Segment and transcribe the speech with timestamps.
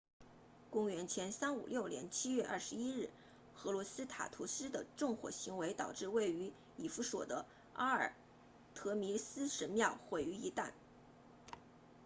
[0.71, 3.09] 公元前356年7月21日
[3.53, 8.11] 赫洛斯塔图斯 herostratus 的纵火行为导致位于以弗所 ephesus 的阿尔
[8.73, 10.71] 忒弥斯神庙毁于一旦